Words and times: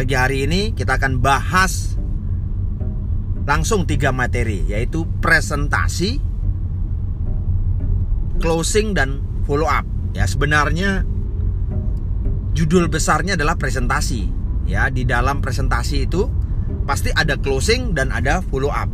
pagi 0.00 0.16
hari 0.16 0.48
ini 0.48 0.72
kita 0.72 0.96
akan 0.96 1.20
bahas 1.20 1.92
langsung 3.44 3.84
tiga 3.84 4.16
materi 4.16 4.64
yaitu 4.64 5.04
presentasi, 5.20 6.16
closing 8.40 8.96
dan 8.96 9.20
follow 9.44 9.68
up. 9.68 9.84
Ya 10.16 10.24
sebenarnya 10.24 11.04
judul 12.56 12.88
besarnya 12.88 13.36
adalah 13.36 13.60
presentasi. 13.60 14.24
Ya 14.64 14.88
di 14.88 15.04
dalam 15.04 15.44
presentasi 15.44 16.08
itu 16.08 16.32
pasti 16.88 17.12
ada 17.12 17.36
closing 17.36 17.92
dan 17.92 18.08
ada 18.08 18.40
follow 18.40 18.72
up. 18.72 18.88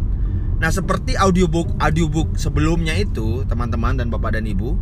Nah 0.58 0.74
seperti 0.74 1.14
audiobook 1.14 1.70
audiobook 1.78 2.34
sebelumnya 2.34 2.98
itu 2.98 3.46
teman-teman 3.46 3.94
dan 3.94 4.10
bapak 4.10 4.42
dan 4.42 4.42
ibu 4.42 4.74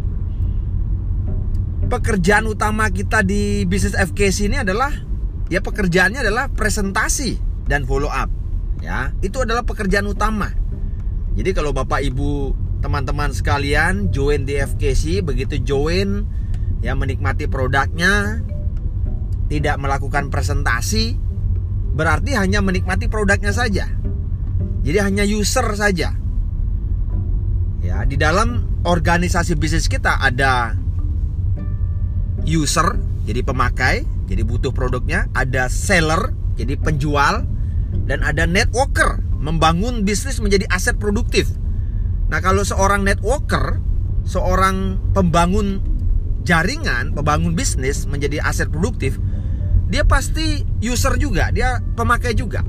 pekerjaan 1.85 2.49
utama 2.49 2.89
kita 2.89 3.21
di 3.21 3.69
bisnis 3.69 3.93
FKC 3.93 4.49
ini 4.49 4.65
adalah 4.65 5.13
ya 5.53 5.61
pekerjaannya 5.61 6.25
adalah 6.25 6.49
presentasi 6.53 7.37
dan 7.69 7.85
follow 7.85 8.09
up. 8.09 8.29
Ya 8.81 9.13
itu 9.25 9.41
adalah 9.41 9.65
pekerjaan 9.65 10.05
utama. 10.09 10.53
Jadi 11.35 11.51
kalau 11.57 11.75
bapak 11.75 12.05
ibu 12.05 12.55
teman-teman 12.85 13.33
sekalian 13.33 14.13
join 14.13 14.45
di 14.45 14.61
FKC 14.61 15.25
begitu 15.25 15.57
join 15.65 16.29
ya 16.85 16.93
menikmati 16.93 17.49
produknya 17.49 18.45
tidak 19.49 19.81
melakukan 19.81 20.29
presentasi 20.29 21.17
berarti 21.97 22.37
hanya 22.37 22.61
menikmati 22.61 23.09
produknya 23.09 23.57
saja. 23.57 23.89
Jadi 24.85 24.99
hanya 25.01 25.25
user 25.25 25.65
saja. 25.81 26.13
Ya 27.81 27.97
di 28.05 28.21
dalam 28.21 28.81
organisasi 28.85 29.57
bisnis 29.57 29.89
kita 29.89 30.21
ada 30.21 30.77
user 32.45 33.01
jadi 33.25 33.41
pemakai 33.41 34.14
jadi 34.25 34.43
butuh 34.43 34.73
produknya 34.73 35.29
ada 35.37 35.69
seller 35.69 36.33
jadi 36.55 36.79
penjual 36.81 37.45
dan 38.05 38.21
ada 38.25 38.45
networker 38.49 39.23
membangun 39.39 40.03
bisnis 40.03 40.41
menjadi 40.41 40.65
aset 40.73 40.97
produktif 40.97 41.49
Nah 42.29 42.41
kalau 42.41 42.65
seorang 42.65 43.05
networker, 43.05 43.81
seorang 44.25 44.99
pembangun 45.13 45.81
jaringan, 46.45 47.13
pembangun 47.13 47.53
bisnis 47.55 48.09
menjadi 48.09 48.41
aset 48.45 48.69
produktif, 48.73 49.21
dia 49.87 50.05
pasti 50.05 50.65
user 50.81 51.17
juga, 51.21 51.53
dia 51.53 51.81
pemakai 51.97 52.33
juga. 52.37 52.65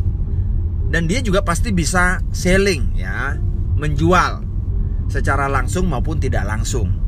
Dan 0.86 1.10
dia 1.10 1.20
juga 1.20 1.42
pasti 1.42 1.74
bisa 1.74 2.22
selling 2.30 2.96
ya, 2.96 3.36
menjual 3.76 4.46
secara 5.10 5.50
langsung 5.50 5.90
maupun 5.90 6.20
tidak 6.22 6.46
langsung. 6.46 7.05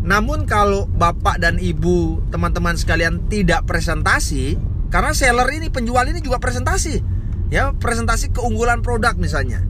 Namun 0.00 0.48
kalau 0.48 0.88
Bapak 0.88 1.40
dan 1.40 1.60
Ibu, 1.60 2.30
teman-teman 2.32 2.76
sekalian 2.76 3.28
tidak 3.28 3.68
presentasi, 3.68 4.56
karena 4.88 5.12
seller 5.12 5.48
ini, 5.52 5.68
penjual 5.68 6.04
ini 6.08 6.24
juga 6.24 6.40
presentasi. 6.40 7.04
Ya, 7.52 7.74
presentasi 7.76 8.32
keunggulan 8.32 8.80
produk 8.80 9.18
misalnya. 9.18 9.60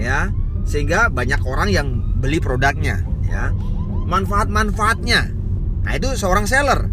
Ya, 0.00 0.32
sehingga 0.66 1.10
banyak 1.10 1.42
orang 1.42 1.68
yang 1.70 1.88
beli 2.22 2.38
produknya 2.38 3.02
ya 3.26 3.50
manfaat-manfaatnya 4.06 5.34
nah 5.82 5.92
itu 5.98 6.14
seorang 6.14 6.46
seller 6.46 6.86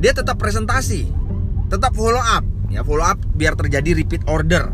dia 0.00 0.16
tetap 0.16 0.40
presentasi 0.40 1.12
tetap 1.68 1.92
follow 1.92 2.22
up 2.22 2.44
ya 2.72 2.80
follow 2.80 3.04
up 3.04 3.20
biar 3.36 3.52
terjadi 3.58 3.92
repeat 3.92 4.24
order 4.24 4.72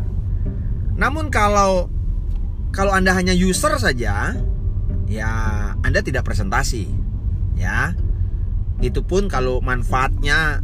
namun 0.95 1.27
kalau 1.27 1.91
kalau 2.71 2.95
anda 2.95 3.11
hanya 3.11 3.35
user 3.35 3.75
saja 3.75 4.39
ya 5.09 5.29
anda 5.81 5.99
tidak 6.01 6.25
presentasi. 6.25 6.89
Ya 7.55 7.95
itu 8.83 9.07
pun 9.07 9.31
kalau 9.31 9.63
manfaatnya 9.63 10.59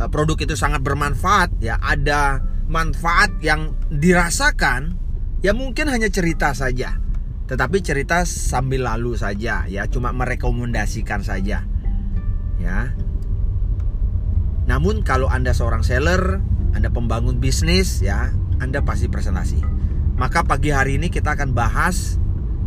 eh, 0.00 0.08
produk 0.08 0.38
itu 0.40 0.54
sangat 0.56 0.80
bermanfaat 0.80 1.60
ya 1.60 1.76
ada 1.80 2.40
manfaat 2.66 3.36
yang 3.44 3.76
dirasakan 3.92 4.96
ya 5.44 5.52
mungkin 5.52 5.90
hanya 5.92 6.08
cerita 6.08 6.56
saja. 6.56 6.98
Tetapi 7.46 7.78
cerita 7.78 8.26
sambil 8.26 8.90
lalu 8.90 9.14
saja 9.14 9.68
ya 9.70 9.86
cuma 9.86 10.10
merekomendasikan 10.10 11.22
saja. 11.22 11.62
Ya. 12.58 12.78
Namun 14.66 15.06
kalau 15.06 15.30
anda 15.30 15.54
seorang 15.54 15.86
seller 15.86 16.42
anda 16.74 16.90
pembangun 16.90 17.38
bisnis 17.38 18.02
ya 18.02 18.34
anda 18.58 18.82
pasti 18.82 19.06
presentasi. 19.06 19.62
Maka 20.16 20.42
pagi 20.42 20.72
hari 20.72 20.96
ini 20.98 21.12
kita 21.12 21.36
akan 21.36 21.52
bahas 21.52 22.18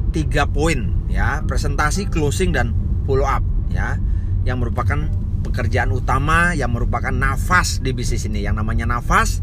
tiga 0.10 0.50
poin 0.50 1.06
ya 1.10 1.42
presentasi 1.46 2.10
closing 2.10 2.54
dan 2.54 2.74
follow 3.06 3.26
up 3.26 3.42
ya 3.70 3.98
yang 4.46 4.62
merupakan 4.62 5.10
pekerjaan 5.46 5.94
utama 5.94 6.54
yang 6.58 6.74
merupakan 6.74 7.14
nafas 7.14 7.82
di 7.82 7.94
bisnis 7.94 8.26
ini 8.26 8.44
yang 8.46 8.58
namanya 8.58 8.86
nafas 8.90 9.42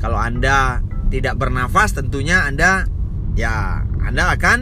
kalau 0.00 0.20
anda 0.20 0.84
tidak 1.08 1.38
bernafas 1.38 1.94
tentunya 1.94 2.46
Anda 2.46 2.86
ya 3.38 3.82
Anda 4.02 4.34
akan 4.34 4.58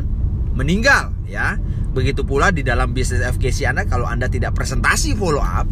meninggal 0.55 1.17
ya. 1.29 1.57
Begitu 1.95 2.27
pula 2.27 2.51
di 2.51 2.67
dalam 2.67 2.91
bisnis 2.91 3.23
FKC 3.23 3.71
Anda 3.71 3.87
kalau 3.87 4.05
Anda 4.05 4.27
tidak 4.27 4.59
presentasi 4.59 5.15
follow 5.15 5.43
up 5.43 5.67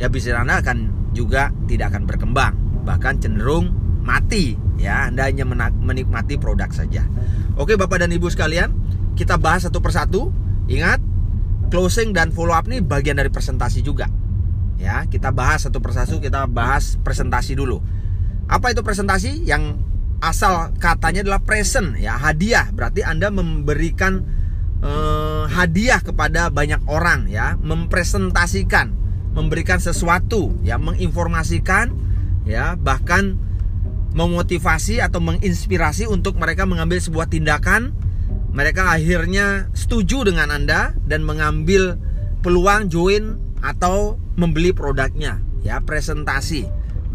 ya 0.00 0.08
bisnis 0.08 0.34
Anda 0.34 0.64
akan 0.64 1.10
juga 1.12 1.50
tidak 1.66 1.94
akan 1.94 2.06
berkembang, 2.06 2.54
bahkan 2.86 3.18
cenderung 3.20 3.70
mati 4.02 4.56
ya. 4.80 5.10
Anda 5.10 5.28
hanya 5.30 5.46
menikmati 5.70 6.40
produk 6.40 6.70
saja. 6.72 7.06
Oke 7.60 7.76
Bapak 7.76 8.00
dan 8.00 8.10
Ibu 8.14 8.32
sekalian, 8.32 8.72
kita 9.14 9.38
bahas 9.40 9.66
satu 9.66 9.82
persatu. 9.82 10.30
Ingat, 10.70 11.02
closing 11.72 12.14
dan 12.14 12.30
follow 12.30 12.54
up 12.54 12.66
ini 12.70 12.78
bagian 12.82 13.18
dari 13.18 13.30
presentasi 13.30 13.82
juga. 13.82 14.06
Ya, 14.80 15.04
kita 15.10 15.34
bahas 15.34 15.66
satu 15.66 15.82
persatu, 15.82 16.22
kita 16.22 16.46
bahas 16.46 16.96
presentasi 17.02 17.58
dulu. 17.58 17.82
Apa 18.46 18.72
itu 18.72 18.80
presentasi? 18.80 19.44
Yang 19.44 19.78
asal 20.20 20.76
katanya 20.76 21.24
adalah 21.24 21.40
present 21.40 21.96
ya 21.96 22.20
hadiah 22.20 22.68
berarti 22.76 23.00
anda 23.00 23.32
memberikan 23.32 24.20
eh, 24.84 25.44
hadiah 25.48 26.04
kepada 26.04 26.52
banyak 26.52 26.84
orang 26.86 27.26
ya 27.26 27.56
mempresentasikan 27.56 28.92
memberikan 29.32 29.80
sesuatu 29.80 30.52
ya 30.60 30.76
menginformasikan 30.76 31.96
ya 32.44 32.76
bahkan 32.76 33.40
memotivasi 34.12 35.00
atau 35.00 35.24
menginspirasi 35.24 36.04
untuk 36.04 36.36
mereka 36.36 36.68
mengambil 36.68 37.00
sebuah 37.00 37.30
tindakan 37.32 37.96
mereka 38.50 38.94
akhirnya 38.94 39.70
setuju 39.72 40.26
dengan 40.26 40.50
anda 40.50 40.94
dan 41.06 41.22
mengambil 41.22 41.98
peluang 42.40 42.90
join 42.90 43.38
atau 43.60 44.16
membeli 44.34 44.72
produknya 44.72 45.42
ya 45.60 45.84
presentasi 45.84 46.64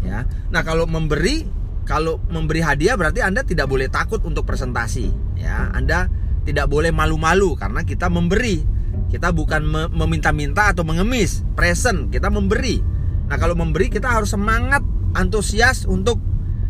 ya 0.06 0.24
nah 0.52 0.62
kalau 0.62 0.86
memberi 0.86 1.56
kalau 1.86 2.18
memberi 2.26 2.60
hadiah 2.60 2.98
berarti 2.98 3.22
Anda 3.22 3.46
tidak 3.46 3.70
boleh 3.70 3.86
takut 3.86 4.18
untuk 4.26 4.42
presentasi 4.42 5.38
ya. 5.38 5.70
Anda 5.70 6.10
tidak 6.42 6.66
boleh 6.66 6.90
malu-malu 6.90 7.54
karena 7.54 7.86
kita 7.86 8.10
memberi. 8.10 8.66
Kita 9.06 9.30
bukan 9.30 9.94
meminta-minta 9.94 10.74
atau 10.74 10.82
mengemis, 10.82 11.46
present, 11.54 12.10
kita 12.10 12.26
memberi. 12.26 12.82
Nah, 13.30 13.38
kalau 13.38 13.54
memberi 13.54 13.86
kita 13.86 14.10
harus 14.10 14.34
semangat, 14.34 14.82
antusias 15.14 15.86
untuk 15.86 16.18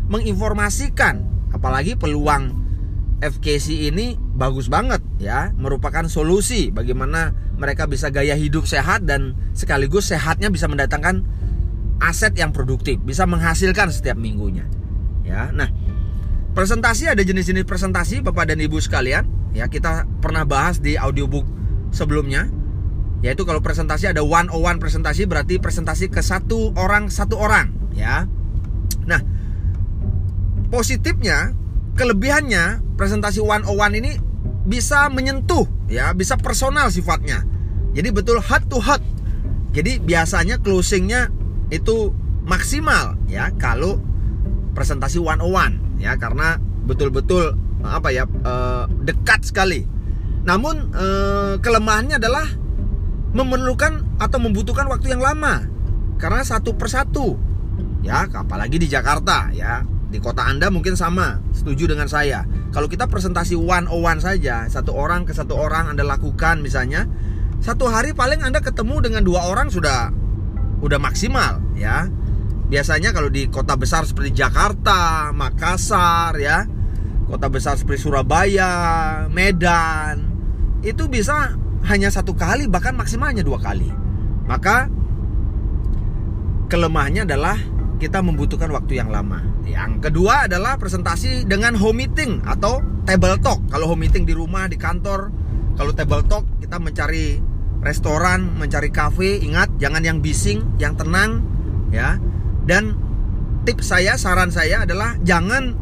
menginformasikan 0.07 1.25
apalagi 1.49 1.97
peluang 1.97 2.66
FKC 3.17 3.89
ini 3.89 4.13
bagus 4.17 4.69
banget 4.69 5.01
ya, 5.17 5.49
merupakan 5.57 6.05
solusi 6.05 6.69
bagaimana 6.69 7.33
mereka 7.57 7.89
bisa 7.89 8.13
gaya 8.13 8.37
hidup 8.37 8.69
sehat 8.69 9.09
dan 9.09 9.33
sekaligus 9.57 10.13
sehatnya 10.13 10.53
bisa 10.53 10.69
mendatangkan 10.69 11.25
aset 11.97 12.37
yang 12.37 12.53
produktif, 12.53 13.01
bisa 13.01 13.25
menghasilkan 13.25 13.89
setiap 13.89 14.17
minggunya 14.21 14.69
ya. 15.25 15.49
Nah, 15.49 15.67
presentasi 16.53 17.11
ada 17.11 17.25
jenis-jenis 17.25 17.67
presentasi 17.67 18.21
Bapak 18.21 18.53
dan 18.53 18.61
Ibu 18.61 18.77
sekalian, 18.79 19.25
ya 19.51 19.67
kita 19.67 20.07
pernah 20.23 20.47
bahas 20.47 20.79
di 20.79 20.95
audiobook 20.95 21.43
sebelumnya. 21.91 22.47
Yaitu 23.25 23.49
kalau 23.49 23.65
presentasi 23.65 24.13
ada 24.13 24.21
one 24.21 24.45
on 24.53 24.61
one 24.61 24.77
presentasi 24.77 25.25
berarti 25.25 25.57
presentasi 25.57 26.13
ke 26.13 26.21
satu 26.21 26.77
orang 26.77 27.09
satu 27.09 27.41
orang, 27.41 27.73
ya. 27.97 28.29
Nah, 29.09 29.25
positifnya, 30.69 31.57
kelebihannya 31.97 32.95
presentasi 32.95 33.41
one 33.41 33.65
on 33.65 33.75
one 33.75 33.93
ini 33.97 34.15
bisa 34.67 35.09
menyentuh, 35.09 35.65
ya, 35.89 36.13
bisa 36.13 36.37
personal 36.37 36.93
sifatnya. 36.93 37.41
Jadi 37.97 38.13
betul 38.13 38.37
heart 38.37 38.69
to 38.69 38.77
heart. 38.77 39.01
Jadi 39.73 39.97
biasanya 39.97 40.61
closingnya 40.61 41.33
itu 41.73 42.13
maksimal 42.47 43.19
ya 43.27 43.51
kalau 43.59 43.99
presentasi 44.71 45.19
one 45.19 45.41
on 45.43 45.51
one 45.51 45.73
ya 45.99 46.15
karena 46.15 46.61
betul-betul 46.87 47.57
apa 47.81 48.13
ya 48.13 48.29
eh, 48.29 48.85
dekat 49.01 49.49
sekali. 49.49 49.81
Namun 50.45 50.93
eh, 50.93 51.53
kelemahannya 51.57 52.21
adalah 52.21 52.45
memerlukan 53.33 54.21
atau 54.21 54.39
membutuhkan 54.39 54.87
waktu 54.87 55.13
yang 55.13 55.21
lama 55.21 55.65
karena 56.17 56.41
satu 56.41 56.73
persatu 56.73 57.37
ya 58.01 58.25
apalagi 58.25 58.81
di 58.81 58.87
Jakarta 58.89 59.51
ya 59.53 59.85
di 60.07 60.23
kota 60.23 60.47
Anda 60.47 60.71
mungkin 60.71 60.95
sama 60.95 61.43
setuju 61.51 61.91
dengan 61.91 62.07
saya 62.07 62.47
kalau 62.71 62.87
kita 62.87 63.11
presentasi 63.11 63.59
one 63.59 63.91
on 63.91 63.99
one 64.03 64.19
saja 64.23 64.67
satu 64.71 64.95
orang 64.95 65.27
ke 65.27 65.35
satu 65.35 65.59
orang 65.59 65.91
Anda 65.91 66.07
lakukan 66.07 66.63
misalnya 66.63 67.07
satu 67.59 67.91
hari 67.91 68.15
paling 68.15 68.39
Anda 68.39 68.63
ketemu 68.63 69.03
dengan 69.03 69.21
dua 69.27 69.51
orang 69.51 69.67
sudah 69.67 70.13
udah 70.79 70.99
maksimal 71.01 71.59
ya 71.75 72.07
biasanya 72.67 73.15
kalau 73.15 73.31
di 73.31 73.47
kota 73.47 73.79
besar 73.79 74.03
seperti 74.03 74.35
Jakarta, 74.35 75.31
Makassar 75.31 76.35
ya, 76.37 76.67
kota 77.25 77.47
besar 77.47 77.79
seperti 77.79 78.07
Surabaya, 78.07 78.71
Medan, 79.31 80.27
itu 80.83 81.07
bisa 81.07 81.55
hanya 81.87 82.11
satu 82.11 82.35
kali 82.35 82.67
bahkan 82.67 82.93
maksimalnya 82.93 83.41
dua 83.41 83.57
kali. 83.57 83.87
Maka 84.47 84.91
kelemahannya 86.67 87.23
adalah 87.23 87.55
kita 87.97 88.19
membutuhkan 88.19 88.71
waktu 88.71 88.99
yang 88.99 89.09
lama. 89.11 89.43
Yang 89.67 90.09
kedua 90.09 90.47
adalah 90.47 90.79
presentasi 90.79 91.43
dengan 91.43 91.75
home 91.75 92.07
meeting 92.07 92.39
atau 92.47 92.79
table 93.03 93.35
talk. 93.43 93.59
Kalau 93.67 93.91
home 93.91 94.07
meeting 94.07 94.23
di 94.23 94.31
rumah, 94.31 94.71
di 94.71 94.79
kantor, 94.79 95.31
kalau 95.75 95.91
table 95.91 96.23
talk 96.25 96.47
kita 96.63 96.79
mencari 96.79 97.37
restoran, 97.83 98.55
mencari 98.55 98.89
cafe, 98.89 99.43
ingat 99.43 99.75
jangan 99.77 100.01
yang 100.01 100.23
bising, 100.23 100.79
yang 100.79 100.95
tenang 100.95 101.43
ya. 101.91 102.15
Dan 102.67 102.95
tips 103.67 103.91
saya, 103.91 104.15
saran 104.15 104.51
saya 104.51 104.87
adalah 104.87 105.19
jangan 105.23 105.75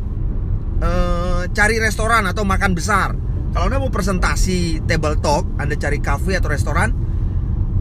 uh, 0.81 1.45
cari 1.53 1.77
restoran 1.77 2.25
atau 2.25 2.41
makan 2.41 2.73
besar. 2.73 3.13
Kalau 3.55 3.71
Anda 3.71 3.79
mau 3.79 3.93
presentasi 3.93 4.83
table 4.83 5.21
talk, 5.23 5.47
Anda 5.61 5.79
cari 5.79 6.03
cafe 6.03 6.35
atau 6.35 6.51
restoran, 6.51 6.91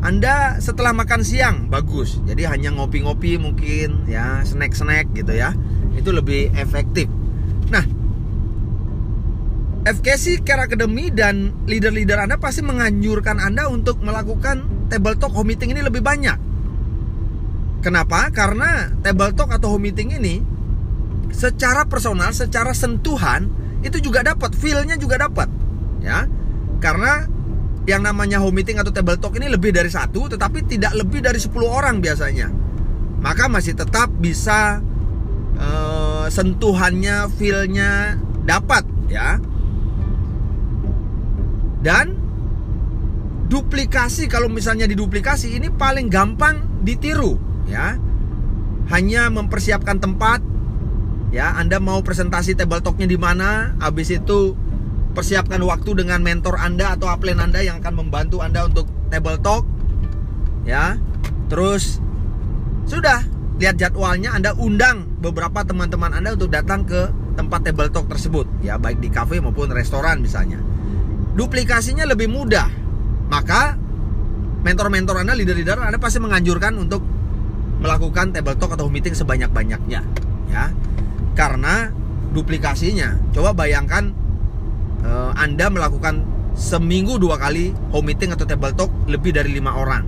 Anda 0.04 0.60
setelah 0.60 0.92
makan 0.92 1.24
siang 1.24 1.72
bagus. 1.72 2.20
Jadi 2.28 2.44
hanya 2.44 2.76
ngopi-ngopi 2.76 3.40
mungkin 3.40 4.04
ya, 4.04 4.44
snack-snack 4.44 5.16
gitu 5.16 5.32
ya. 5.32 5.56
Itu 5.96 6.12
lebih 6.12 6.52
efektif. 6.52 7.08
Nah, 7.72 7.84
FKC 9.88 10.44
Care 10.44 10.68
Academy 10.68 11.08
dan 11.08 11.64
leader-leader 11.64 12.20
Anda 12.20 12.36
pasti 12.36 12.60
menganjurkan 12.60 13.40
Anda 13.40 13.72
untuk 13.72 14.04
melakukan 14.04 14.88
table 14.92 15.16
talk 15.16 15.32
home 15.32 15.56
meeting 15.56 15.72
ini 15.72 15.80
lebih 15.80 16.04
banyak. 16.04 16.36
Kenapa? 17.80 18.28
Karena 18.28 18.92
table 19.00 19.32
talk 19.32 19.56
atau 19.56 19.72
home 19.72 19.88
meeting 19.88 20.12
ini 20.12 20.44
secara 21.32 21.88
personal, 21.88 22.32
secara 22.36 22.76
sentuhan 22.76 23.48
itu 23.80 24.00
juga 24.00 24.24
dapat, 24.24 24.52
feel-nya 24.56 24.96
juga 24.96 25.20
dapat 25.20 25.48
ya 26.04 26.28
karena 26.80 27.24
yang 27.84 28.00
namanya 28.00 28.40
home 28.40 28.56
meeting 28.60 28.80
atau 28.80 28.88
table 28.88 29.20
talk 29.20 29.36
ini 29.36 29.52
lebih 29.52 29.72
dari 29.72 29.92
satu 29.92 30.32
tetapi 30.32 30.64
tidak 30.64 30.96
lebih 30.96 31.20
dari 31.20 31.36
10 31.36 31.52
orang 31.68 32.00
biasanya. 32.00 32.48
Maka 33.20 33.48
masih 33.48 33.76
tetap 33.76 34.12
bisa 34.20 34.80
uh, 35.56 36.26
sentuhannya 36.28 37.28
feelnya 37.36 38.20
dapat 38.44 38.84
ya. 39.08 39.40
Dan 41.84 42.16
duplikasi 43.52 44.32
kalau 44.32 44.48
misalnya 44.48 44.88
diduplikasi 44.88 45.52
ini 45.52 45.68
paling 45.68 46.08
gampang 46.08 46.84
ditiru 46.84 47.36
ya. 47.68 48.00
Hanya 48.92 49.28
mempersiapkan 49.28 50.00
tempat 50.00 50.40
ya. 51.32 51.56
Anda 51.60 51.80
mau 51.80 52.00
presentasi 52.00 52.56
table 52.56 52.80
talknya 52.80 53.08
di 53.08 53.20
mana 53.20 53.76
habis 53.80 54.08
itu 54.08 54.56
persiapkan 55.14 55.62
waktu 55.62 56.04
dengan 56.04 56.20
mentor 56.20 56.58
Anda 56.58 56.98
atau 56.98 57.06
upline 57.08 57.38
Anda 57.38 57.62
yang 57.62 57.78
akan 57.80 58.04
membantu 58.04 58.42
Anda 58.42 58.66
untuk 58.66 58.90
table 59.08 59.38
talk. 59.40 59.64
Ya. 60.66 60.98
Terus 61.46 62.02
sudah 62.84 63.22
lihat 63.62 63.78
jadwalnya 63.78 64.34
Anda 64.34 64.52
undang 64.58 65.06
beberapa 65.22 65.62
teman-teman 65.62 66.10
Anda 66.12 66.34
untuk 66.34 66.50
datang 66.50 66.82
ke 66.84 67.08
tempat 67.34 67.66
table 67.66 67.90
talk 67.90 68.06
tersebut, 68.06 68.46
ya 68.62 68.78
baik 68.78 69.02
di 69.02 69.10
cafe 69.10 69.38
maupun 69.38 69.70
restoran 69.70 70.22
misalnya. 70.22 70.58
Duplikasinya 71.34 72.06
lebih 72.06 72.30
mudah. 72.30 72.70
Maka 73.26 73.74
mentor-mentor 74.62 75.26
Anda, 75.26 75.34
leader-leader 75.34 75.82
Anda 75.82 75.98
pasti 75.98 76.22
menganjurkan 76.22 76.78
untuk 76.78 77.02
melakukan 77.82 78.30
table 78.30 78.54
talk 78.56 78.78
atau 78.78 78.86
meeting 78.86 79.18
sebanyak-banyaknya, 79.18 80.00
ya. 80.48 80.64
Karena 81.34 81.90
duplikasinya, 82.30 83.34
coba 83.34 83.52
bayangkan 83.52 84.14
uh, 85.04 85.32
Anda 85.36 85.68
melakukan 85.68 86.24
seminggu 86.54 87.18
dua 87.18 87.36
kali 87.36 87.74
home 87.90 88.14
meeting 88.14 88.30
atau 88.32 88.46
table 88.48 88.72
talk 88.72 88.90
lebih 89.06 89.36
dari 89.36 89.52
lima 89.52 89.76
orang. 89.76 90.02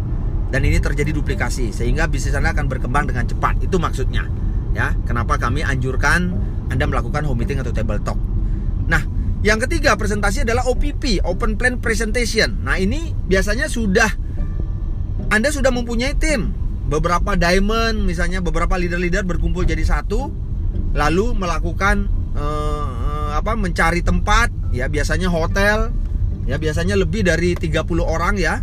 Dan 0.46 0.62
ini 0.62 0.78
terjadi 0.78 1.10
duplikasi 1.10 1.75
sehingga 1.75 2.06
bisnis 2.06 2.38
Anda 2.38 2.54
akan 2.54 2.70
berkembang 2.70 3.10
dengan 3.10 3.26
cepat. 3.26 3.60
Itu 3.66 3.76
maksudnya 3.76 4.25
ya. 4.72 4.94
Kenapa 5.04 5.37
kami 5.37 5.66
anjurkan 5.66 6.32
Anda 6.70 6.87
melakukan 6.87 7.26
home 7.26 7.43
meeting 7.44 7.60
atau 7.60 7.75
table 7.75 8.00
talk? 8.00 8.19
Nah 8.87 9.02
yang 9.43 9.60
ketiga 9.62 9.98
presentasi 9.98 10.46
adalah 10.46 10.64
OPP 10.70 11.22
Open 11.26 11.58
Plan 11.60 11.82
Presentation. 11.82 12.62
Nah 12.62 12.78
ini 12.81 13.12
biasanya 13.26 13.66
sudah 13.66 14.08
Anda 15.28 15.50
sudah 15.50 15.75
mempunyai 15.75 16.14
tim. 16.16 16.54
Beberapa 16.87 17.34
diamond 17.34 18.06
misalnya 18.06 18.38
beberapa 18.38 18.78
leader-leader 18.78 19.26
berkumpul 19.26 19.66
jadi 19.66 19.82
satu 19.82 20.31
lalu 20.94 21.34
melakukan 21.34 22.06
uh, 22.38 23.34
apa 23.37 23.52
mencari 23.58 24.00
tempat 24.06 24.49
ya 24.76 24.93
biasanya 24.93 25.32
hotel. 25.32 25.90
Ya 26.46 26.62
biasanya 26.62 26.94
lebih 26.94 27.26
dari 27.26 27.58
30 27.58 27.82
orang 28.06 28.38
ya 28.38 28.62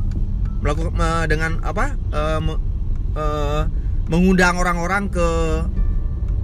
melakukan 0.63 0.95
dengan 1.27 1.59
apa 1.67 1.99
uh, 2.15 2.39
uh, 3.19 3.61
mengundang 4.07 4.55
orang-orang 4.55 5.11
ke 5.11 5.27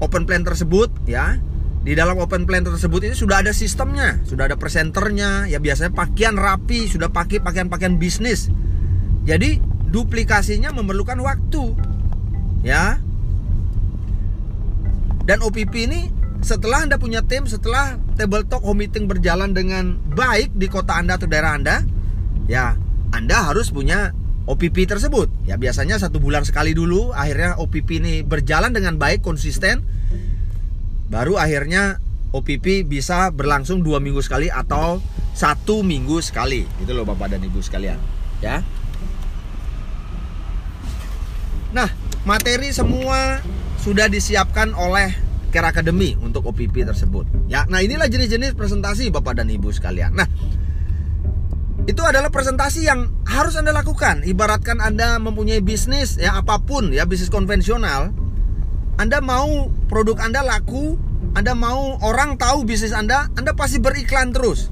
open 0.03 0.25
plan 0.25 0.43
tersebut 0.43 0.89
ya. 1.05 1.37
Di 1.79 1.95
dalam 1.95 2.19
open 2.19 2.43
plan 2.43 2.59
tersebut 2.59 3.07
ini 3.07 3.15
sudah 3.15 3.39
ada 3.39 3.55
sistemnya 3.55 4.19
sudah 4.27 4.51
ada 4.51 4.59
presenternya. 4.59 5.47
Ya 5.47 5.63
biasanya 5.63 5.95
pakaian 5.95 6.35
rapi 6.35 6.91
sudah 6.91 7.07
pakai 7.07 7.39
pakaian-pakaian 7.39 7.95
bisnis. 7.95 8.51
Jadi 9.23 9.63
duplikasinya 9.87 10.75
memerlukan 10.75 11.23
waktu 11.23 11.63
ya. 12.67 12.99
Dan 15.23 15.45
OPP 15.45 15.73
ini 15.85 16.18
setelah 16.39 16.87
Anda 16.87 16.95
punya 16.95 17.19
tim, 17.23 17.45
setelah 17.45 17.99
table 18.15 18.47
talk 18.47 18.63
home 18.63 18.83
meeting 18.83 19.05
berjalan 19.05 19.51
dengan 19.51 19.99
baik 20.15 20.55
di 20.55 20.71
kota 20.71 20.95
Anda 20.95 21.19
atau 21.19 21.27
daerah 21.27 21.55
Anda, 21.55 21.83
ya 22.47 22.79
Anda 23.11 23.51
harus 23.51 23.69
punya 23.69 24.15
OPP 24.49 24.89
tersebut. 24.89 25.29
Ya 25.45 25.59
biasanya 25.59 25.99
satu 25.99 26.17
bulan 26.17 26.47
sekali 26.47 26.73
dulu, 26.73 27.11
akhirnya 27.11 27.59
OPP 27.59 28.01
ini 28.01 28.15
berjalan 28.25 28.73
dengan 28.73 28.97
baik, 28.97 29.21
konsisten, 29.21 29.83
baru 31.11 31.37
akhirnya 31.37 32.01
OPP 32.33 32.85
bisa 32.85 33.29
berlangsung 33.29 33.81
dua 33.85 34.01
minggu 34.01 34.21
sekali 34.21 34.49
atau 34.49 35.03
satu 35.35 35.85
minggu 35.85 36.23
sekali. 36.23 36.65
Itu 36.81 36.95
loh 36.97 37.05
Bapak 37.05 37.35
dan 37.35 37.45
Ibu 37.45 37.61
sekalian, 37.61 37.99
ya. 38.41 38.65
Nah, 41.69 41.89
materi 42.25 42.73
semua 42.73 43.45
sudah 43.77 44.09
disiapkan 44.09 44.73
oleh 44.73 45.28
Care 45.49 45.65
Academy 45.65 46.13
untuk 46.21 46.45
OPP 46.45 46.85
tersebut. 46.85 47.25
Ya, 47.49 47.65
nah 47.65 47.81
inilah 47.81 48.05
jenis-jenis 48.05 48.53
presentasi 48.53 49.09
Bapak 49.09 49.41
dan 49.41 49.49
Ibu 49.49 49.73
sekalian. 49.73 50.13
Nah, 50.13 50.29
itu 51.89 52.01
adalah 52.05 52.29
presentasi 52.29 52.85
yang 52.85 53.09
harus 53.25 53.57
Anda 53.57 53.73
lakukan. 53.73 54.21
Ibaratkan 54.21 54.77
Anda 54.77 55.17
mempunyai 55.17 55.57
bisnis 55.57 56.21
ya 56.21 56.37
apa 56.37 56.61
pun 56.61 56.93
ya 56.93 57.09
bisnis 57.09 57.33
konvensional, 57.33 58.13
Anda 59.01 59.25
mau 59.25 59.73
produk 59.89 60.21
Anda 60.21 60.45
laku, 60.45 61.01
Anda 61.33 61.57
mau 61.57 61.97
orang 62.05 62.37
tahu 62.37 62.69
bisnis 62.69 62.93
Anda, 62.93 63.33
Anda 63.33 63.57
pasti 63.57 63.81
beriklan 63.81 64.37
terus. 64.37 64.69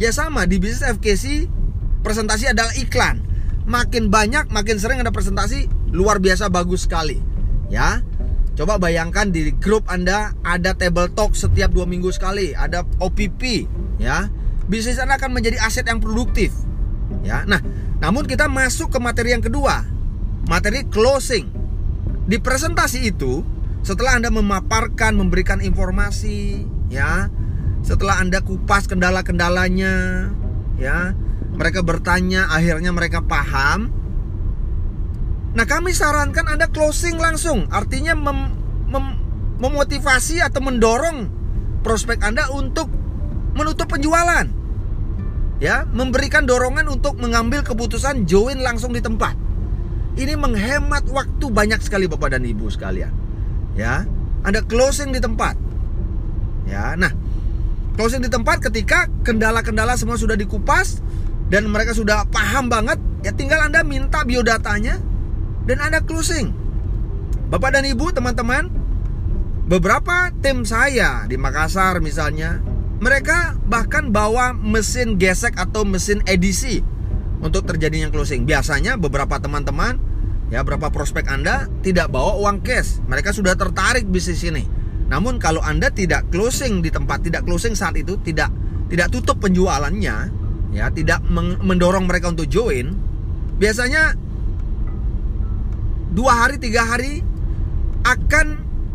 Ya 0.00 0.08
sama 0.10 0.48
di 0.48 0.56
bisnis 0.56 0.82
FKC 0.82 1.52
presentasi 2.00 2.48
adalah 2.48 2.72
iklan. 2.80 3.20
Makin 3.64 4.12
banyak, 4.12 4.52
makin 4.52 4.76
sering 4.76 5.00
ada 5.00 5.12
presentasi 5.12 5.68
luar 5.92 6.20
biasa 6.20 6.48
bagus 6.48 6.88
sekali. 6.88 7.20
Ya, 7.72 8.04
Coba 8.54 8.78
bayangkan 8.78 9.34
di 9.34 9.50
grup 9.58 9.90
Anda 9.90 10.30
ada 10.46 10.78
table 10.78 11.10
talk 11.10 11.34
setiap 11.34 11.74
dua 11.74 11.90
minggu 11.90 12.14
sekali, 12.14 12.54
ada 12.54 12.86
OPP, 13.02 13.66
ya. 13.98 14.30
Bisnis 14.70 15.02
Anda 15.02 15.18
akan 15.18 15.34
menjadi 15.34 15.58
aset 15.58 15.90
yang 15.90 15.98
produktif, 15.98 16.54
ya. 17.26 17.42
Nah, 17.50 17.58
namun 17.98 18.30
kita 18.30 18.46
masuk 18.46 18.94
ke 18.94 18.98
materi 19.02 19.34
yang 19.34 19.42
kedua, 19.42 19.82
materi 20.46 20.86
closing. 20.86 21.50
Di 22.30 22.38
presentasi 22.38 23.10
itu, 23.10 23.42
setelah 23.82 24.22
Anda 24.22 24.30
memaparkan, 24.30 25.18
memberikan 25.18 25.58
informasi, 25.58 26.62
ya, 26.94 27.26
setelah 27.82 28.22
Anda 28.22 28.38
kupas 28.38 28.86
kendala-kendalanya, 28.86 30.30
ya, 30.78 31.10
mereka 31.58 31.82
bertanya, 31.82 32.54
akhirnya 32.54 32.94
mereka 32.94 33.18
paham, 33.18 33.90
Nah 35.54 35.64
kami 35.64 35.94
sarankan 35.94 36.50
Anda 36.50 36.66
closing 36.70 37.18
langsung. 37.18 37.70
Artinya 37.70 38.18
mem, 38.18 38.38
mem, 38.90 39.06
memotivasi 39.62 40.42
atau 40.42 40.60
mendorong 40.62 41.30
prospek 41.86 42.22
Anda 42.26 42.50
untuk 42.50 42.90
menutup 43.54 43.86
penjualan. 43.86 44.66
Ya, 45.62 45.86
memberikan 45.86 46.44
dorongan 46.44 46.90
untuk 46.90 47.16
mengambil 47.22 47.62
keputusan 47.62 48.26
join 48.26 48.58
langsung 48.58 48.90
di 48.90 48.98
tempat. 48.98 49.38
Ini 50.18 50.34
menghemat 50.34 51.06
waktu 51.08 51.46
banyak 51.46 51.78
sekali 51.78 52.10
Bapak 52.10 52.34
dan 52.34 52.42
Ibu 52.42 52.66
sekalian. 52.68 53.14
Ya, 53.78 54.02
Anda 54.42 54.66
closing 54.66 55.14
di 55.14 55.22
tempat. 55.22 55.54
Ya, 56.66 56.98
nah 56.98 57.14
Closing 57.94 58.26
di 58.26 58.30
tempat 58.30 58.58
ketika 58.58 59.06
kendala-kendala 59.22 59.94
semua 59.94 60.18
sudah 60.18 60.34
dikupas 60.34 60.98
dan 61.46 61.70
mereka 61.70 61.94
sudah 61.94 62.26
paham 62.26 62.66
banget, 62.66 62.98
ya 63.22 63.30
tinggal 63.30 63.62
Anda 63.62 63.86
minta 63.86 64.26
biodatanya 64.26 64.98
dan 65.64 65.80
Anda 65.80 66.00
closing. 66.04 66.52
Bapak 67.48 67.76
dan 67.76 67.84
Ibu, 67.84 68.12
teman-teman, 68.12 68.68
beberapa 69.68 70.32
tim 70.40 70.64
saya 70.64 71.28
di 71.28 71.36
Makassar 71.36 72.00
misalnya, 72.00 72.60
mereka 73.00 73.56
bahkan 73.68 74.08
bawa 74.12 74.56
mesin 74.56 75.20
gesek 75.20 75.56
atau 75.60 75.84
mesin 75.84 76.24
edisi 76.24 76.80
untuk 77.44 77.68
terjadinya 77.68 78.08
closing. 78.08 78.48
Biasanya 78.48 78.96
beberapa 78.96 79.36
teman-teman 79.36 80.00
ya 80.48 80.64
berapa 80.64 80.88
prospek 80.92 81.28
Anda 81.28 81.68
tidak 81.84 82.12
bawa 82.12 82.40
uang 82.40 82.64
cash. 82.64 83.00
Mereka 83.04 83.32
sudah 83.36 83.56
tertarik 83.56 84.08
bisnis 84.08 84.44
ini. 84.44 84.64
Namun 85.08 85.36
kalau 85.36 85.60
Anda 85.60 85.92
tidak 85.92 86.32
closing 86.32 86.80
di 86.80 86.88
tempat, 86.88 87.28
tidak 87.28 87.44
closing 87.44 87.76
saat 87.76 87.96
itu, 88.00 88.16
tidak 88.24 88.48
tidak 88.88 89.12
tutup 89.12 89.40
penjualannya, 89.40 90.16
ya, 90.72 90.86
tidak 90.92 91.20
mendorong 91.60 92.08
mereka 92.08 92.32
untuk 92.32 92.48
join, 92.48 92.96
biasanya 93.60 94.16
dua 96.14 96.46
hari 96.46 96.62
tiga 96.62 96.86
hari 96.86 97.20
akan 98.06 98.46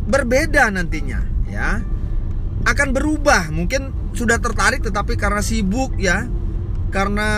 berbeda 0.08 0.72
nantinya, 0.72 1.22
ya, 1.52 1.84
akan 2.66 2.88
berubah. 2.96 3.52
Mungkin 3.52 4.14
sudah 4.16 4.42
tertarik, 4.42 4.82
tetapi 4.82 5.20
karena 5.20 5.44
sibuk, 5.44 5.94
ya, 6.00 6.26
karena 6.90 7.30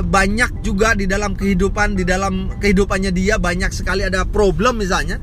banyak 0.00 0.64
juga 0.64 0.96
di 0.96 1.04
dalam 1.04 1.36
kehidupan, 1.36 1.98
di 1.98 2.08
dalam 2.08 2.56
kehidupannya 2.56 3.12
dia 3.12 3.36
banyak 3.36 3.68
sekali 3.74 4.06
ada 4.06 4.24
problem 4.24 4.80
misalnya, 4.80 5.20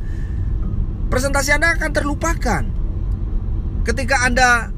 presentasi 1.10 1.58
Anda 1.58 1.80
akan 1.80 1.92
terlupakan 1.92 2.64
ketika 3.82 4.16
Anda 4.30 4.70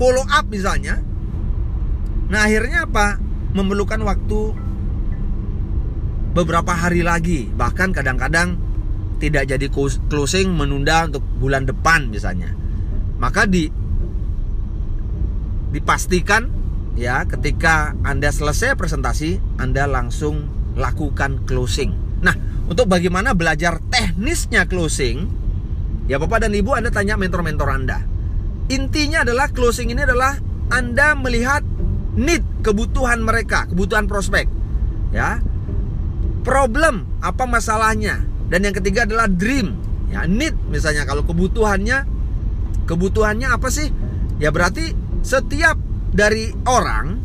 follow 0.00 0.24
up 0.24 0.48
misalnya, 0.48 1.04
nah 2.32 2.48
akhirnya 2.48 2.88
apa? 2.88 3.20
Memerlukan 3.52 4.00
waktu 4.08 4.56
beberapa 6.32 6.72
hari 6.72 7.04
lagi, 7.04 7.48
bahkan 7.52 7.92
kadang-kadang 7.92 8.56
tidak 9.22 9.46
jadi 9.46 9.66
closing 10.10 10.50
menunda 10.50 11.06
untuk 11.06 11.22
bulan 11.38 11.68
depan 11.68 12.10
misalnya. 12.10 12.50
Maka 13.22 13.46
di 13.46 13.70
dipastikan 15.72 16.50
ya 16.98 17.24
ketika 17.24 17.94
Anda 18.02 18.34
selesai 18.34 18.74
presentasi, 18.74 19.38
Anda 19.62 19.86
langsung 19.86 20.50
lakukan 20.74 21.44
closing. 21.46 21.94
Nah, 22.24 22.34
untuk 22.66 22.88
bagaimana 22.88 23.36
belajar 23.36 23.78
teknisnya 23.92 24.66
closing, 24.66 25.28
ya 26.10 26.18
Bapak 26.18 26.48
dan 26.48 26.56
Ibu 26.56 26.74
Anda 26.74 26.90
tanya 26.90 27.14
mentor-mentor 27.14 27.68
Anda. 27.68 27.98
Intinya 28.72 29.22
adalah 29.22 29.52
closing 29.52 29.92
ini 29.92 30.02
adalah 30.02 30.38
Anda 30.72 31.12
melihat 31.14 31.60
need 32.16 32.42
kebutuhan 32.64 33.20
mereka, 33.20 33.68
kebutuhan 33.68 34.08
prospek. 34.08 34.48
Ya. 35.12 35.44
Problem 36.42 37.06
apa 37.22 37.46
masalahnya? 37.46 38.22
Dan 38.50 38.68
yang 38.68 38.74
ketiga 38.76 39.06
adalah 39.08 39.30
dream. 39.30 39.78
Ya, 40.12 40.28
need 40.28 40.52
misalnya 40.68 41.08
kalau 41.08 41.24
kebutuhannya 41.24 42.04
kebutuhannya 42.84 43.48
apa 43.48 43.72
sih? 43.72 43.88
Ya 44.36 44.52
berarti 44.52 44.92
setiap 45.22 45.78
dari 46.12 46.52
orang 46.68 47.22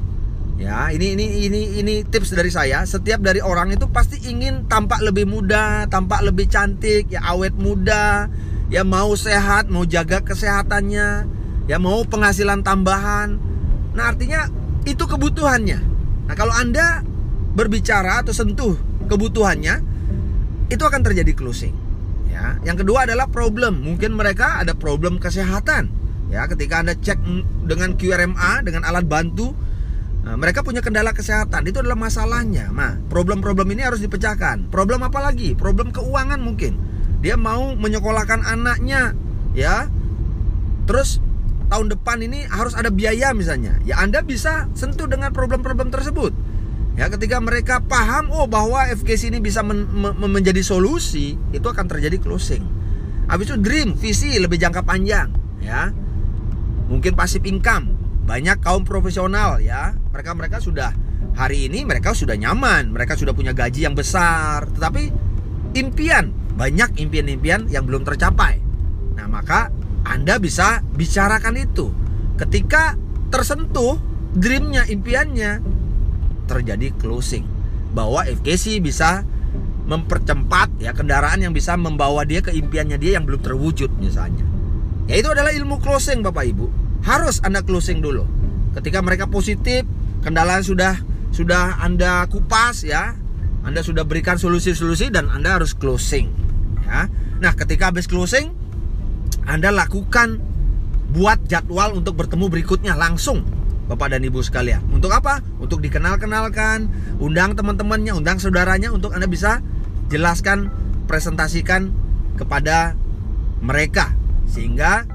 ya 0.58 0.90
ini 0.90 1.14
ini 1.14 1.46
ini 1.50 1.62
ini 1.82 1.96
tips 2.02 2.34
dari 2.34 2.50
saya 2.50 2.82
setiap 2.82 3.22
dari 3.22 3.44
orang 3.46 3.78
itu 3.78 3.86
pasti 3.94 4.18
ingin 4.26 4.66
tampak 4.66 5.06
lebih 5.06 5.30
muda 5.30 5.86
tampak 5.86 6.26
lebih 6.26 6.50
cantik 6.50 7.14
ya 7.14 7.22
awet 7.30 7.54
muda 7.54 8.26
ya 8.74 8.82
mau 8.82 9.14
sehat 9.14 9.70
mau 9.70 9.86
jaga 9.86 10.26
kesehatannya 10.26 11.38
ya 11.68 11.78
mau 11.78 12.02
penghasilan 12.08 12.64
tambahan. 12.64 13.38
Nah, 13.94 14.04
artinya 14.08 14.48
itu 14.88 15.04
kebutuhannya. 15.04 15.80
Nah, 16.32 16.36
kalau 16.36 16.56
Anda 16.56 17.04
berbicara 17.54 18.24
atau 18.24 18.32
sentuh 18.32 18.80
kebutuhannya, 19.08 19.76
itu 20.68 20.84
akan 20.84 21.02
terjadi 21.04 21.32
closing. 21.34 21.74
Ya. 22.28 22.60
Yang 22.68 22.86
kedua 22.86 23.08
adalah 23.08 23.32
problem. 23.32 23.82
Mungkin 23.82 24.14
mereka 24.14 24.62
ada 24.62 24.78
problem 24.78 25.18
kesehatan. 25.18 25.90
Ya, 26.28 26.44
ketika 26.46 26.84
Anda 26.84 26.94
cek 26.94 27.24
dengan 27.66 27.96
QRMA 27.96 28.68
dengan 28.68 28.84
alat 28.84 29.08
bantu, 29.08 29.56
nah, 30.28 30.36
mereka 30.36 30.60
punya 30.62 30.84
kendala 30.84 31.16
kesehatan. 31.16 31.64
Itu 31.66 31.80
adalah 31.80 31.96
masalahnya. 31.96 32.68
Nah, 32.70 33.00
problem-problem 33.08 33.72
ini 33.72 33.88
harus 33.88 34.04
dipecahkan. 34.04 34.68
Problem 34.68 35.08
apa 35.08 35.24
lagi? 35.24 35.56
Problem 35.56 35.96
keuangan 35.96 36.44
mungkin. 36.44 36.76
Dia 37.24 37.40
mau 37.40 37.74
menyekolahkan 37.74 38.44
anaknya, 38.44 39.16
ya. 39.56 39.88
Terus 40.86 41.24
tahun 41.68 41.92
depan 41.92 42.24
ini 42.24 42.48
harus 42.48 42.76
ada 42.76 42.88
biaya 42.88 43.36
misalnya, 43.36 43.76
ya 43.84 44.00
Anda 44.00 44.24
bisa 44.24 44.72
sentuh 44.72 45.08
dengan 45.08 45.36
problem-problem 45.36 45.92
tersebut. 45.92 46.32
Ya, 46.98 47.14
ketika 47.14 47.38
mereka 47.38 47.78
paham 47.86 48.34
oh 48.34 48.50
bahwa 48.50 48.90
FGC 48.90 49.30
ini 49.30 49.38
bisa 49.38 49.62
men 49.62 49.86
men 49.94 50.18
menjadi 50.18 50.66
solusi, 50.66 51.38
itu 51.54 51.68
akan 51.70 51.86
terjadi 51.86 52.18
closing. 52.18 52.66
Habis 53.30 53.54
itu 53.54 53.58
dream, 53.62 53.94
visi 53.94 54.34
lebih 54.42 54.58
jangka 54.58 54.82
panjang, 54.82 55.30
ya. 55.62 55.94
Mungkin 56.90 57.14
pasif 57.14 57.46
income. 57.46 57.94
Banyak 58.26 58.60
kaum 58.60 58.84
profesional 58.84 59.62
ya, 59.62 59.96
mereka-mereka 60.12 60.60
sudah 60.60 60.92
hari 61.38 61.70
ini 61.70 61.86
mereka 61.86 62.18
sudah 62.18 62.34
nyaman, 62.34 62.90
mereka 62.90 63.14
sudah 63.14 63.32
punya 63.32 63.54
gaji 63.54 63.86
yang 63.86 63.94
besar, 63.94 64.66
tetapi 64.74 65.14
impian, 65.78 66.34
banyak 66.58 66.98
impian-impian 66.98 67.70
yang 67.70 67.86
belum 67.86 68.02
tercapai. 68.02 68.58
Nah, 69.14 69.30
maka 69.30 69.70
anda 70.02 70.42
bisa 70.42 70.82
bicarakan 70.98 71.62
itu. 71.62 71.94
Ketika 72.42 72.98
tersentuh 73.30 74.02
dreamnya, 74.34 74.90
impiannya, 74.90 75.62
terjadi 76.48 76.96
closing. 76.96 77.44
Bahwa 77.92 78.24
FKC 78.24 78.80
bisa 78.80 79.28
mempercepat 79.88 80.84
ya 80.84 80.92
kendaraan 80.92 81.40
yang 81.44 81.56
bisa 81.56 81.76
membawa 81.80 82.28
dia 82.28 82.44
ke 82.44 82.52
impiannya 82.52 83.00
dia 83.00 83.20
yang 83.20 83.28
belum 83.28 83.40
terwujud 83.44 83.92
misalnya. 84.00 84.44
Ya 85.08 85.20
itu 85.20 85.32
adalah 85.32 85.52
ilmu 85.52 85.80
closing 85.80 86.24
Bapak 86.24 86.48
Ibu. 86.48 86.66
Harus 87.04 87.40
Anda 87.44 87.64
closing 87.64 88.04
dulu. 88.04 88.28
Ketika 88.76 89.00
mereka 89.00 89.28
positif, 89.32 89.88
kendaraan 90.24 90.64
sudah 90.64 91.00
sudah 91.36 91.84
Anda 91.84 92.28
kupas 92.28 92.84
ya. 92.88 93.16
Anda 93.68 93.84
sudah 93.84 94.08
berikan 94.08 94.40
solusi-solusi 94.40 95.12
dan 95.12 95.28
Anda 95.28 95.60
harus 95.60 95.76
closing 95.76 96.32
ya. 96.88 97.12
Nah, 97.38 97.54
ketika 97.54 97.92
habis 97.92 98.08
closing 98.08 98.58
anda 99.48 99.72
lakukan 99.72 100.44
buat 101.16 101.40
jadwal 101.48 101.96
untuk 101.96 102.20
bertemu 102.20 102.52
berikutnya 102.52 103.00
langsung 103.00 103.48
Bapak 103.88 104.12
dan 104.12 104.22
Ibu 104.24 104.44
sekalian. 104.44 104.84
Untuk 104.92 105.16
apa? 105.16 105.40
Untuk 105.64 105.80
dikenal-kenalkan, 105.80 106.92
undang 107.24 107.56
teman-temannya, 107.56 108.14
undang 108.20 108.38
saudaranya 108.38 108.92
untuk 108.92 109.16
Anda 109.16 109.32
bisa 109.32 109.64
jelaskan, 110.12 110.68
presentasikan 111.08 111.92
kepada 112.36 112.94
mereka 113.64 114.12
sehingga 114.48 115.08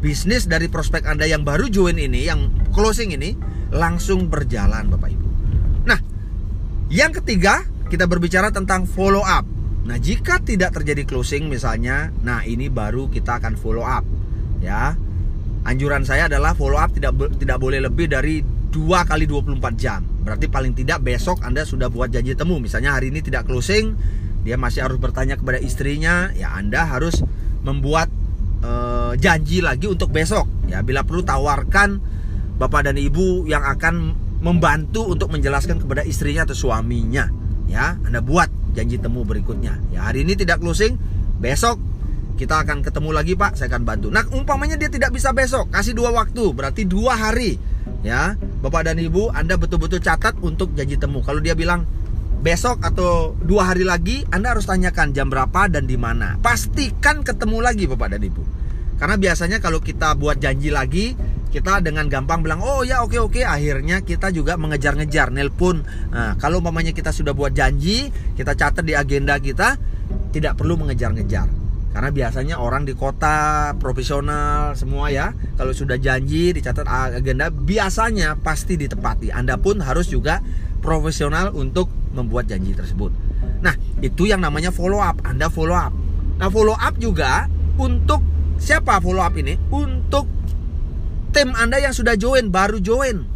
bisnis 0.00 0.46
dari 0.46 0.70
prospek 0.70 1.04
Anda 1.10 1.26
yang 1.26 1.42
baru 1.42 1.68
join 1.68 1.98
ini, 1.98 2.30
yang 2.30 2.70
closing 2.72 3.12
ini 3.12 3.34
langsung 3.74 4.30
berjalan 4.30 4.88
Bapak 4.88 5.10
Ibu. 5.10 5.26
Nah, 5.86 5.98
yang 6.88 7.10
ketiga 7.10 7.66
kita 7.90 8.06
berbicara 8.06 8.54
tentang 8.54 8.86
follow 8.86 9.26
up. 9.26 9.42
Nah, 9.80 9.98
jika 9.98 10.38
tidak 10.38 10.78
terjadi 10.78 11.02
closing 11.02 11.50
misalnya, 11.50 12.14
nah 12.22 12.46
ini 12.46 12.70
baru 12.70 13.10
kita 13.10 13.42
akan 13.42 13.58
follow 13.58 13.82
up. 13.82 14.06
Ya. 14.62 14.94
Anjuran 15.70 16.02
saya 16.02 16.26
adalah 16.26 16.58
follow 16.58 16.82
up 16.82 16.90
tidak 16.90 17.14
tidak 17.38 17.62
boleh 17.62 17.78
lebih 17.78 18.10
dari 18.10 18.42
2 18.42 18.74
kali 19.06 19.30
24 19.30 19.62
jam. 19.78 20.02
Berarti 20.02 20.50
paling 20.50 20.74
tidak 20.74 20.98
besok 21.06 21.46
Anda 21.46 21.62
sudah 21.62 21.86
buat 21.86 22.10
janji 22.10 22.34
temu. 22.34 22.58
Misalnya 22.58 22.98
hari 22.98 23.14
ini 23.14 23.22
tidak 23.22 23.46
closing, 23.46 23.94
dia 24.42 24.58
masih 24.58 24.82
harus 24.82 24.98
bertanya 24.98 25.38
kepada 25.38 25.62
istrinya, 25.62 26.34
ya 26.34 26.58
Anda 26.58 26.90
harus 26.90 27.22
membuat 27.62 28.10
uh, 28.66 29.14
janji 29.14 29.62
lagi 29.62 29.86
untuk 29.86 30.10
besok. 30.10 30.50
Ya, 30.66 30.82
bila 30.82 31.06
perlu 31.06 31.22
tawarkan 31.22 32.02
Bapak 32.58 32.90
dan 32.90 32.98
Ibu 32.98 33.46
yang 33.46 33.62
akan 33.62 34.14
membantu 34.42 35.06
untuk 35.06 35.30
menjelaskan 35.30 35.86
kepada 35.86 36.02
istrinya 36.02 36.50
atau 36.50 36.58
suaminya. 36.58 37.30
Ya, 37.70 37.94
Anda 38.02 38.18
buat 38.18 38.50
janji 38.74 38.98
temu 38.98 39.22
berikutnya. 39.22 39.78
Ya 39.94 40.10
hari 40.10 40.26
ini 40.26 40.34
tidak 40.34 40.58
closing, 40.58 40.98
besok 41.38 41.78
kita 42.40 42.64
akan 42.64 42.80
ketemu 42.80 43.12
lagi 43.12 43.36
Pak, 43.36 43.60
saya 43.60 43.68
akan 43.68 43.84
bantu. 43.84 44.08
Nah 44.08 44.24
umpamanya 44.32 44.80
dia 44.80 44.88
tidak 44.88 45.12
bisa 45.12 45.28
besok, 45.36 45.68
kasih 45.68 45.92
dua 45.92 46.08
waktu, 46.08 46.56
berarti 46.56 46.88
dua 46.88 47.12
hari. 47.12 47.60
Ya, 48.00 48.32
Bapak 48.64 48.88
dan 48.88 48.96
Ibu, 48.96 49.28
Anda 49.36 49.60
betul-betul 49.60 50.00
catat 50.00 50.40
untuk 50.40 50.72
janji 50.72 50.96
temu. 50.96 51.20
Kalau 51.20 51.44
dia 51.44 51.52
bilang 51.52 51.84
besok 52.40 52.80
atau 52.80 53.36
dua 53.44 53.68
hari 53.68 53.84
lagi, 53.84 54.24
Anda 54.32 54.56
harus 54.56 54.64
tanyakan 54.64 55.12
jam 55.12 55.28
berapa 55.28 55.68
dan 55.68 55.84
di 55.84 56.00
mana. 56.00 56.40
Pastikan 56.40 57.20
ketemu 57.20 57.60
lagi 57.60 57.84
Bapak 57.84 58.16
dan 58.16 58.24
Ibu. 58.24 58.42
Karena 58.96 59.20
biasanya 59.20 59.60
kalau 59.60 59.84
kita 59.84 60.16
buat 60.16 60.40
janji 60.40 60.72
lagi, 60.72 61.12
kita 61.52 61.84
dengan 61.84 62.08
gampang 62.08 62.40
bilang 62.40 62.62
oh 62.62 62.86
ya 62.86 63.02
oke 63.02 63.18
oke 63.18 63.42
akhirnya 63.42 64.06
kita 64.06 64.30
juga 64.30 64.54
mengejar-ngejar 64.54 65.34
nelpon 65.34 65.82
nah, 66.14 66.38
kalau 66.38 66.62
umpamanya 66.62 66.94
kita 66.94 67.10
sudah 67.10 67.34
buat 67.34 67.50
janji 67.50 68.06
kita 68.38 68.54
catat 68.54 68.86
di 68.86 68.94
agenda 68.94 69.34
kita 69.42 69.74
tidak 70.30 70.54
perlu 70.54 70.78
mengejar-ngejar 70.78 71.59
karena 71.90 72.10
biasanya 72.14 72.56
orang 72.62 72.86
di 72.86 72.94
kota 72.94 73.74
profesional 73.78 74.78
semua 74.78 75.10
ya 75.10 75.34
kalau 75.58 75.74
sudah 75.74 75.98
janji 75.98 76.54
dicatat 76.54 76.86
agenda 76.86 77.50
biasanya 77.50 78.38
pasti 78.38 78.78
ditepati 78.78 79.34
Anda 79.34 79.58
pun 79.58 79.82
harus 79.82 80.06
juga 80.06 80.38
profesional 80.78 81.50
untuk 81.54 81.90
membuat 82.14 82.46
janji 82.46 82.72
tersebut 82.78 83.10
nah 83.60 83.74
itu 84.00 84.30
yang 84.30 84.40
namanya 84.40 84.70
follow 84.70 85.02
up 85.02 85.18
Anda 85.26 85.50
follow 85.50 85.74
up 85.74 85.94
Nah, 86.40 86.48
follow 86.48 86.72
up 86.72 86.96
juga 86.96 87.52
untuk 87.76 88.24
siapa 88.56 88.96
follow 89.04 89.20
up 89.20 89.36
ini? 89.36 89.60
Untuk 89.68 90.24
tim 91.36 91.52
Anda 91.52 91.76
yang 91.76 91.92
sudah 91.92 92.16
join, 92.16 92.48
baru 92.48 92.80
join. 92.80 93.28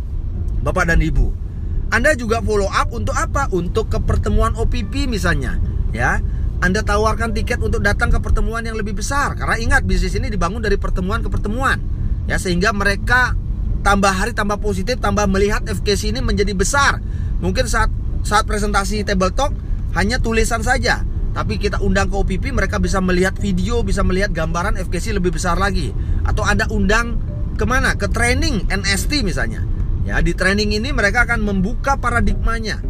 Bapak 0.64 0.88
dan 0.88 1.04
Ibu. 1.04 1.44
Anda 1.92 2.16
juga 2.16 2.40
follow 2.40 2.64
up 2.73 2.88
untuk 2.96 3.12
apa? 3.12 3.52
Untuk 3.52 3.92
ke 3.92 4.00
pertemuan 4.00 4.56
OPP 4.56 5.04
misalnya, 5.04 5.61
ya. 5.92 6.25
Anda 6.62 6.80
tawarkan 6.87 7.34
tiket 7.34 7.61
untuk 7.61 7.82
datang 7.82 8.12
ke 8.14 8.18
pertemuan 8.23 8.62
yang 8.62 8.78
lebih 8.78 8.96
besar 8.96 9.34
karena 9.34 9.58
ingat 9.58 9.82
bisnis 9.84 10.14
ini 10.14 10.30
dibangun 10.30 10.62
dari 10.62 10.78
pertemuan 10.78 11.20
ke 11.20 11.28
pertemuan. 11.28 11.78
Ya, 12.25 12.40
sehingga 12.40 12.73
mereka 12.73 13.37
tambah 13.84 14.08
hari 14.08 14.32
tambah 14.32 14.56
positif, 14.58 14.96
tambah 14.96 15.28
melihat 15.28 15.61
FKC 15.68 16.16
ini 16.16 16.25
menjadi 16.25 16.56
besar. 16.56 17.04
Mungkin 17.44 17.68
saat 17.68 17.92
saat 18.25 18.49
presentasi 18.49 19.04
table 19.04 19.34
talk 19.37 19.52
hanya 19.92 20.16
tulisan 20.16 20.64
saja, 20.64 21.04
tapi 21.37 21.61
kita 21.61 21.84
undang 21.84 22.08
ke 22.08 22.16
OPP 22.16 22.56
mereka 22.56 22.80
bisa 22.80 23.02
melihat 23.04 23.37
video, 23.37 23.84
bisa 23.84 24.00
melihat 24.00 24.32
gambaran 24.32 24.80
FKC 24.88 25.12
lebih 25.20 25.37
besar 25.37 25.61
lagi. 25.61 25.92
Atau 26.25 26.49
ada 26.49 26.64
undang 26.73 27.20
ke 27.61 27.64
mana? 27.68 27.92
Ke 28.00 28.08
training 28.08 28.73
NST 28.73 29.20
misalnya. 29.20 29.61
Ya 30.08 30.20
di 30.25 30.32
training 30.32 30.73
ini 30.80 30.92
mereka 30.96 31.28
akan 31.28 31.44
membuka 31.44 32.00
paradigmanya, 32.00 32.80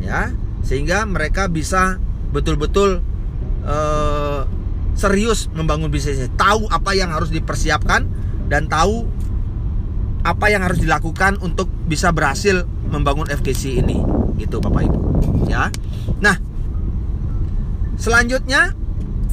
ya 0.00 0.32
sehingga 0.62 1.04
mereka 1.04 1.50
bisa 1.50 2.00
betul-betul 2.32 3.04
uh, 3.66 4.44
serius 4.94 5.48
membangun 5.56 5.88
bisnisnya, 5.88 6.28
tahu 6.36 6.68
apa 6.68 6.92
yang 6.94 7.10
harus 7.10 7.32
dipersiapkan 7.32 8.06
dan 8.46 8.68
tahu 8.68 9.08
apa 10.22 10.46
yang 10.54 10.62
harus 10.62 10.78
dilakukan 10.78 11.38
untuk 11.42 11.66
bisa 11.90 12.14
berhasil 12.14 12.62
membangun 12.86 13.26
FKC 13.26 13.82
ini. 13.82 13.98
Gitu 14.38 14.62
Bapak 14.62 14.86
Ibu. 14.86 14.98
Ya. 15.50 15.72
Nah 16.22 16.38
selanjutnya 17.98 18.74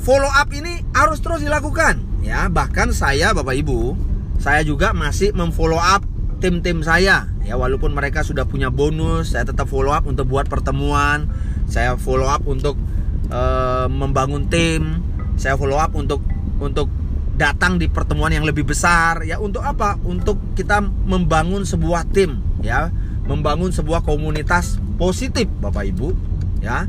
follow 0.02 0.30
up 0.30 0.50
ini 0.56 0.82
harus 0.96 1.22
terus 1.22 1.46
dilakukan. 1.46 2.24
Ya 2.26 2.50
bahkan 2.50 2.90
saya 2.90 3.36
Bapak 3.36 3.54
Ibu 3.54 4.10
saya 4.40 4.64
juga 4.64 4.96
masih 4.96 5.36
memfollow 5.36 5.78
up 5.78 6.02
tim-tim 6.40 6.82
saya. 6.82 7.30
Ya 7.46 7.60
walaupun 7.60 7.94
mereka 7.94 8.26
sudah 8.26 8.48
punya 8.50 8.74
bonus 8.74 9.36
saya 9.36 9.46
tetap 9.46 9.70
follow 9.70 9.94
up 9.94 10.10
untuk 10.10 10.26
buat 10.26 10.50
pertemuan. 10.50 11.30
Saya 11.70 12.02
follow 12.02 12.26
up 12.26 12.50
untuk 12.50 12.82
uh, 13.30 13.86
membangun 13.88 14.50
tim 14.50 15.02
saya 15.40 15.56
follow 15.56 15.80
up 15.80 15.96
untuk 15.96 16.20
untuk 16.60 16.92
datang 17.40 17.80
di 17.80 17.88
pertemuan 17.88 18.36
yang 18.36 18.44
lebih 18.44 18.68
besar 18.68 19.24
ya 19.24 19.40
untuk 19.40 19.64
apa? 19.64 19.96
Untuk 20.04 20.36
kita 20.60 20.84
membangun 20.84 21.64
sebuah 21.64 22.12
tim 22.12 22.44
ya, 22.60 22.92
membangun 23.24 23.72
sebuah 23.72 24.04
komunitas 24.04 24.76
positif 25.00 25.48
Bapak 25.64 25.88
Ibu 25.96 26.12
ya. 26.60 26.84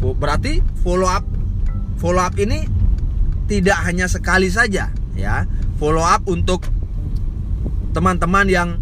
Berarti 0.00 0.64
follow 0.80 1.04
up 1.04 1.28
follow 2.00 2.24
up 2.24 2.32
ini 2.40 2.64
tidak 3.44 3.76
hanya 3.84 4.08
sekali 4.08 4.48
saja 4.48 4.88
ya. 5.12 5.44
Follow 5.76 6.00
up 6.00 6.24
untuk 6.24 6.64
teman-teman 7.92 8.46
yang 8.48 8.80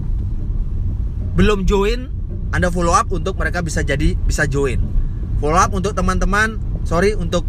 belum 1.34 1.66
join 1.66 2.10
Anda 2.54 2.70
follow 2.70 2.94
up 2.94 3.10
untuk 3.10 3.34
mereka 3.36 3.60
bisa 3.60 3.82
jadi 3.82 4.14
bisa 4.14 4.46
join. 4.46 4.78
Follow 5.38 5.58
up 5.58 5.70
untuk 5.70 5.94
teman-teman, 5.94 6.58
sorry 6.88 7.12
untuk 7.12 7.44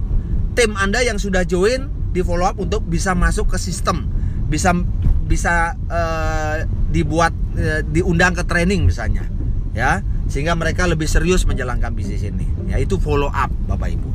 tim 0.59 0.75
Anda 0.75 0.99
yang 0.99 1.15
sudah 1.15 1.47
join 1.47 1.87
di 2.11 2.19
follow 2.19 2.43
up 2.43 2.59
untuk 2.59 2.83
bisa 2.83 3.15
masuk 3.15 3.55
ke 3.55 3.57
sistem. 3.57 4.03
Bisa 4.51 4.75
bisa 5.23 5.77
uh, 5.87 6.67
dibuat 6.91 7.31
uh, 7.55 7.79
diundang 7.87 8.35
ke 8.35 8.43
training 8.43 8.83
misalnya 8.83 9.23
ya. 9.71 10.03
Sehingga 10.27 10.59
mereka 10.59 10.83
lebih 10.85 11.07
serius 11.07 11.47
menjalankan 11.47 11.95
bisnis 11.95 12.27
ini 12.27 12.43
yaitu 12.67 12.99
follow 12.99 13.31
up 13.31 13.49
Bapak 13.65 13.95
Ibu 13.95 14.09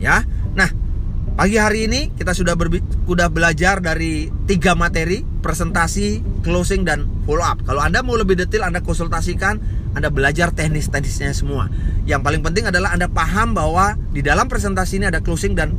ya. 0.00 0.24
Nah 0.56 0.72
pagi 1.36 1.60
hari 1.60 1.92
ini 1.92 2.00
kita 2.16 2.32
sudah 2.32 2.56
sudah 3.04 3.28
belajar 3.28 3.84
dari 3.84 4.32
tiga 4.48 4.72
materi 4.72 5.20
presentasi 5.22 6.40
closing 6.40 6.88
dan 6.88 7.04
follow 7.28 7.44
up. 7.44 7.60
Kalau 7.68 7.84
anda 7.84 8.00
mau 8.00 8.16
lebih 8.16 8.40
detail 8.40 8.72
anda 8.72 8.80
konsultasikan 8.80 9.81
anda 9.92 10.08
belajar 10.08 10.52
teknis-teknisnya 10.52 11.32
semua 11.36 11.68
yang 12.08 12.24
paling 12.24 12.40
penting 12.40 12.68
adalah 12.68 12.92
anda 12.96 13.06
paham 13.06 13.52
bahwa 13.56 13.96
di 14.10 14.24
dalam 14.24 14.48
presentasi 14.48 15.02
ini 15.02 15.06
ada 15.12 15.20
closing 15.20 15.52
dan 15.56 15.76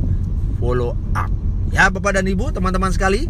follow 0.58 0.94
up 1.14 1.32
Ya, 1.74 1.90
Bapak 1.90 2.14
dan 2.14 2.30
Ibu, 2.30 2.54
teman-teman 2.54 2.94
sekali, 2.94 3.26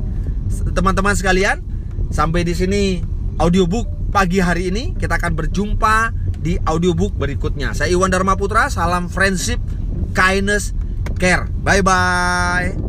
teman-teman 0.76 1.16
sekalian, 1.16 1.64
sampai 2.12 2.44
di 2.44 2.52
sini 2.52 3.00
audiobook 3.40 4.12
pagi 4.12 4.36
hari 4.36 4.68
ini. 4.68 4.92
Kita 4.92 5.16
akan 5.16 5.32
berjumpa 5.32 6.12
di 6.44 6.60
audiobook 6.60 7.16
berikutnya. 7.16 7.72
Saya 7.72 7.96
Iwan 7.96 8.12
Dharma 8.12 8.36
Putra, 8.36 8.68
salam 8.68 9.08
friendship, 9.08 9.64
kindness, 10.12 10.76
care. 11.16 11.48
Bye 11.64 11.80
bye. 11.80 12.83